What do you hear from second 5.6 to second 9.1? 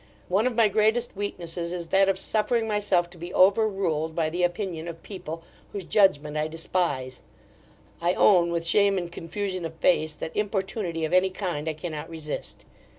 whose judgment I despise I own, with shame